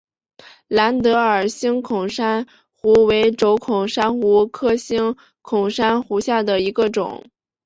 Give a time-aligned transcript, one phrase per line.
[0.67, 7.23] 蓝德尔星孔珊瑚为轴孔珊瑚科星孔珊瑚下的一个种。